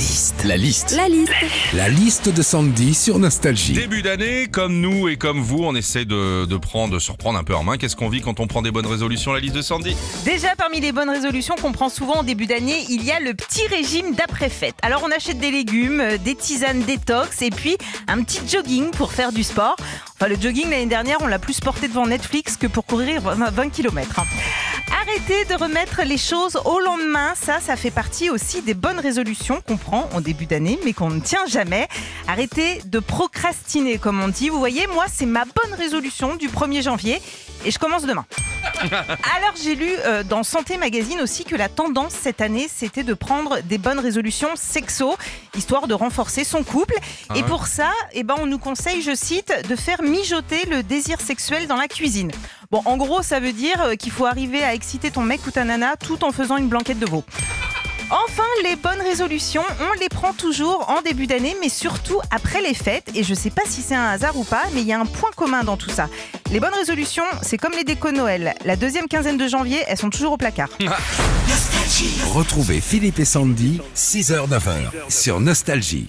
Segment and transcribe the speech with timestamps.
[0.00, 0.44] liste.
[0.44, 0.92] La liste.
[0.96, 1.32] La liste.
[1.74, 3.74] La liste de Sandy sur Nostalgie.
[3.74, 7.38] Début d'année, comme nous et comme vous, on essaie de, de prendre, de se reprendre
[7.38, 7.76] un peu en main.
[7.76, 9.94] Qu'est-ce qu'on vit quand on prend des bonnes résolutions La liste de Sandy?
[10.24, 13.34] Déjà, parmi les bonnes résolutions qu'on prend souvent en début d'année, il y a le
[13.34, 14.76] petit régime d'après-fête.
[14.80, 17.76] Alors, on achète des légumes, euh, des tisanes détox et puis
[18.08, 19.76] un petit jogging pour faire du sport.
[20.14, 23.68] Enfin, le jogging l'année dernière, on l'a plus porté devant Netflix que pour courir 20
[23.68, 24.22] km.
[25.10, 29.60] Arrêtez de remettre les choses au lendemain, ça, ça fait partie aussi des bonnes résolutions
[29.60, 31.88] qu'on prend en début d'année, mais qu'on ne tient jamais.
[32.28, 34.50] Arrêtez de procrastiner, comme on dit.
[34.50, 37.20] Vous voyez, moi, c'est ma bonne résolution du 1er janvier
[37.64, 38.24] et je commence demain.
[39.36, 43.14] Alors j'ai lu euh, dans Santé Magazine aussi que la tendance cette année c'était de
[43.14, 45.16] prendre des bonnes résolutions sexo,
[45.56, 46.94] histoire de renforcer son couple.
[47.28, 47.48] Ah et ouais.
[47.48, 51.66] pour ça, eh ben, on nous conseille, je cite, de faire mijoter le désir sexuel
[51.66, 52.30] dans la cuisine.
[52.70, 55.50] Bon, en gros, ça veut dire euh, qu'il faut arriver à exciter ton mec ou
[55.50, 57.24] ta nana tout en faisant une blanquette de veau.
[58.10, 62.74] Enfin, les bonnes résolutions, on les prend toujours en début d'année, mais surtout après les
[62.74, 63.08] fêtes.
[63.14, 65.06] Et je sais pas si c'est un hasard ou pas, mais il y a un
[65.06, 66.08] point commun dans tout ça.
[66.52, 68.54] Les bonnes résolutions, c'est comme les décos Noël.
[68.64, 70.68] La deuxième quinzaine de janvier, elles sont toujours au placard.
[72.32, 76.08] Retrouvez Philippe et Sandy, 6h-9h sur Nostalgie.